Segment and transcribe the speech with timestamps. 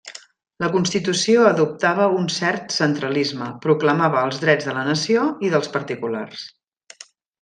[0.61, 6.49] La Constitució adoptava un cert centralisme, proclamava els drets de la Nació i dels particulars.